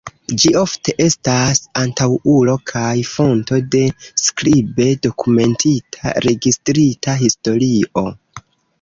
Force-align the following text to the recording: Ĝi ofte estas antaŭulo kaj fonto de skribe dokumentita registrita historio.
Ĝi 0.43 0.51
ofte 0.59 0.93
estas 1.03 1.61
antaŭulo 1.81 2.55
kaj 2.73 2.89
fonto 3.11 3.61
de 3.77 3.83
skribe 4.25 4.91
dokumentita 5.07 6.19
registrita 6.31 7.19
historio. 7.25 8.11